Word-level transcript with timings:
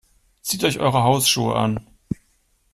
Zieht 0.41 0.63
euch 0.63 0.79
eure 0.79 1.03
Hausschuhe 1.03 1.55
an. 1.55 1.79